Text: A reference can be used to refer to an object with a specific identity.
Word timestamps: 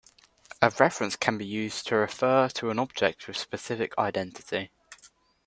A 0.63 0.71
reference 0.79 1.15
can 1.15 1.37
be 1.37 1.45
used 1.45 1.85
to 1.85 1.95
refer 1.95 2.47
to 2.47 2.71
an 2.71 2.79
object 2.79 3.27
with 3.27 3.35
a 3.35 3.39
specific 3.39 3.93
identity. 3.99 4.71